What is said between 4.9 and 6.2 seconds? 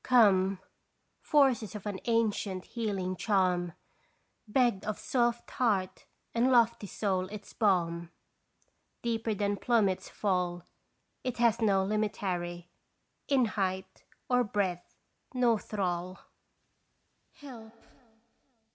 soft heart